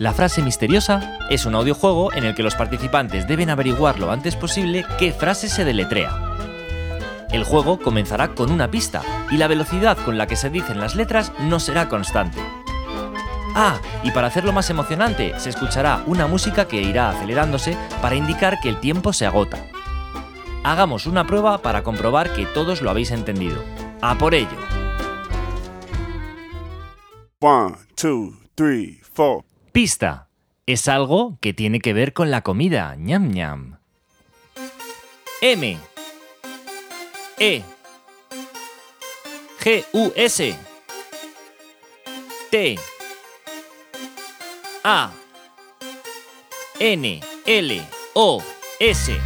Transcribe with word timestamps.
La 0.00 0.14
frase 0.14 0.40
misteriosa 0.40 1.18
es 1.28 1.44
un 1.44 1.54
audiojuego 1.54 2.10
en 2.14 2.24
el 2.24 2.34
que 2.34 2.42
los 2.42 2.54
participantes 2.54 3.28
deben 3.28 3.50
averiguar 3.50 3.98
lo 3.98 4.10
antes 4.10 4.34
posible 4.34 4.86
qué 4.98 5.12
frase 5.12 5.50
se 5.50 5.66
deletrea. 5.66 6.18
El 7.30 7.44
juego 7.44 7.78
comenzará 7.78 8.28
con 8.34 8.50
una 8.50 8.70
pista 8.70 9.02
y 9.30 9.36
la 9.36 9.46
velocidad 9.46 9.98
con 9.98 10.16
la 10.16 10.26
que 10.26 10.36
se 10.36 10.48
dicen 10.48 10.80
las 10.80 10.94
letras 10.94 11.34
no 11.40 11.60
será 11.60 11.90
constante. 11.90 12.38
Ah, 13.54 13.78
y 14.02 14.10
para 14.10 14.28
hacerlo 14.28 14.54
más 14.54 14.70
emocionante, 14.70 15.38
se 15.38 15.50
escuchará 15.50 16.02
una 16.06 16.26
música 16.26 16.66
que 16.66 16.80
irá 16.80 17.10
acelerándose 17.10 17.76
para 18.00 18.14
indicar 18.14 18.58
que 18.60 18.70
el 18.70 18.80
tiempo 18.80 19.12
se 19.12 19.26
agota. 19.26 19.58
Hagamos 20.64 21.04
una 21.04 21.26
prueba 21.26 21.58
para 21.58 21.82
comprobar 21.82 22.32
que 22.32 22.46
todos 22.46 22.80
lo 22.80 22.88
habéis 22.88 23.10
entendido. 23.10 23.62
¡A 24.00 24.16
por 24.16 24.34
ello! 24.34 24.56
One, 27.42 27.76
two, 27.96 28.38
three, 28.54 29.02
four. 29.02 29.49
Pista. 29.72 30.28
Es 30.66 30.88
algo 30.88 31.38
que 31.40 31.52
tiene 31.52 31.80
que 31.80 31.92
ver 31.92 32.12
con 32.12 32.30
la 32.30 32.42
comida. 32.42 32.94
ñam 32.96 33.30
ñam. 33.30 33.78
M. 35.40 35.78
E. 37.38 37.62
G. 39.60 39.84
U. 39.92 40.12
S. 40.16 40.56
T. 42.50 42.78
A. 44.84 45.10
N. 46.78 47.20
L. 47.46 47.82
O. 48.14 48.42
S. 48.78 49.16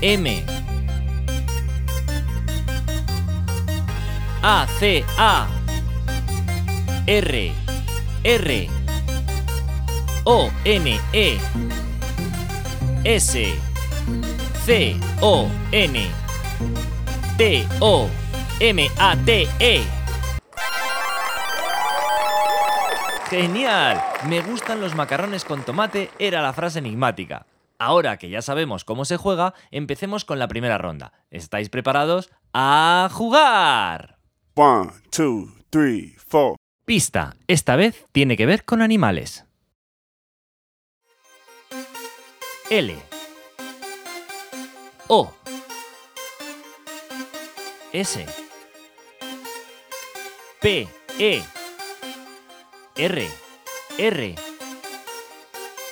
M. 0.00 0.44
A. 4.42 4.66
C. 4.78 5.04
A. 5.16 5.48
R. 7.06 7.61
R. 8.24 8.68
O. 10.24 10.48
N. 10.64 11.00
E. 11.12 11.38
S. 13.02 13.52
C. 14.64 14.96
O. 15.20 15.48
N. 15.72 16.06
T. 17.36 17.66
O. 17.80 18.08
M. 18.60 18.88
A. 18.96 19.16
T. 19.16 19.48
E. 19.58 19.82
¡Genial! 23.28 24.00
Me 24.28 24.40
gustan 24.42 24.80
los 24.80 24.94
macarrones 24.94 25.44
con 25.44 25.64
tomate 25.64 26.10
era 26.20 26.42
la 26.42 26.52
frase 26.52 26.78
enigmática. 26.78 27.46
Ahora 27.78 28.18
que 28.18 28.28
ya 28.28 28.40
sabemos 28.40 28.84
cómo 28.84 29.04
se 29.04 29.16
juega, 29.16 29.54
empecemos 29.72 30.24
con 30.24 30.38
la 30.38 30.46
primera 30.46 30.78
ronda. 30.78 31.12
¿Estáis 31.30 31.70
preparados? 31.70 32.30
¡A 32.54 33.08
jugar! 33.10 34.18
One, 34.54 34.92
two, 35.10 35.48
three, 35.70 36.14
four. 36.28 36.54
Pista. 36.84 37.36
Esta 37.46 37.76
vez 37.76 38.06
tiene 38.10 38.36
que 38.36 38.46
ver 38.46 38.64
con 38.64 38.82
animales. 38.82 39.44
L. 42.70 42.96
O. 45.06 45.32
S. 47.92 48.26
P. 50.60 50.88
E. 51.18 51.42
R. 52.96 53.28
R. 53.98 54.34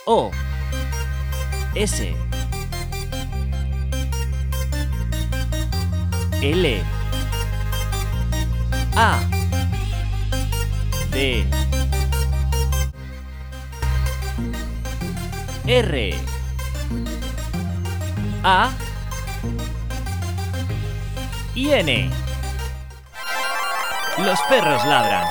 O. 0.06 0.30
S. 1.74 2.16
L. 6.42 6.82
A. 8.96 9.39
R. 15.66 16.14
A. 18.42 18.70
Y 21.54 21.72
N. 21.72 22.10
Los 24.16 24.40
perros 24.48 24.82
ladran. 24.86 25.26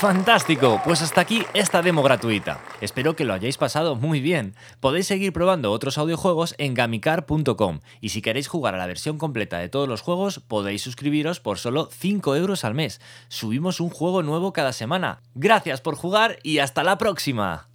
Fantástico, 0.00 0.80
pues 0.82 1.02
hasta 1.02 1.20
aquí 1.20 1.44
esta 1.52 1.82
demo 1.82 2.02
gratuita. 2.02 2.58
Espero 2.80 3.14
que 3.14 3.26
lo 3.26 3.34
hayáis 3.34 3.58
pasado 3.58 3.96
muy 3.96 4.22
bien. 4.22 4.54
Podéis 4.80 5.06
seguir 5.06 5.34
probando 5.34 5.72
otros 5.72 5.98
audiojuegos 5.98 6.54
en 6.56 6.72
gamicar.com 6.72 7.80
y 8.00 8.08
si 8.08 8.22
queréis 8.22 8.48
jugar 8.48 8.74
a 8.74 8.78
la 8.78 8.86
versión 8.86 9.18
completa 9.18 9.58
de 9.58 9.68
todos 9.68 9.86
los 9.90 10.00
juegos 10.00 10.40
podéis 10.40 10.80
suscribiros 10.80 11.40
por 11.40 11.58
solo 11.58 11.90
5 11.92 12.34
euros 12.34 12.64
al 12.64 12.72
mes. 12.72 12.98
Subimos 13.28 13.78
un 13.78 13.90
juego 13.90 14.22
nuevo 14.22 14.54
cada 14.54 14.72
semana. 14.72 15.20
Gracias 15.34 15.82
por 15.82 15.96
jugar 15.96 16.38
y 16.42 16.60
hasta 16.60 16.82
la 16.82 16.96
próxima. 16.96 17.69